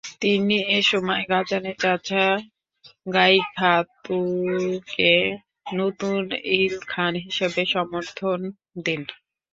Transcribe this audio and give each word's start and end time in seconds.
তিনি 0.21 0.57
এসময় 0.77 1.23
গাজানের 1.31 1.77
চাচা 1.83 2.25
গাইখাতুকে 3.07 5.13
নতুন 5.73 6.21
ইলখান 6.57 7.13
হিসেবে 7.25 7.61
সমর্থন 7.73 8.39
দেন। 8.85 9.01